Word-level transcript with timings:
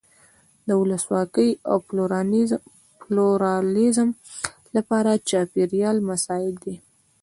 د 0.67 0.69
ولسواکۍ 0.81 1.49
او 1.69 1.77
پلورالېزم 3.03 4.09
لپاره 4.75 5.11
چاپېریال 5.29 5.97
مساعد 6.09 6.53
دی. 6.63 6.75